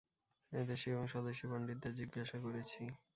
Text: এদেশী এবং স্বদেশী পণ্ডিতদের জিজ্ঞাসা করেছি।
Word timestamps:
এদেশী 0.51 0.87
এবং 0.91 1.05
স্বদেশী 1.07 1.45
পণ্ডিতদের 1.47 1.93
জিজ্ঞাসা 1.99 2.37
করেছি। 2.45 2.81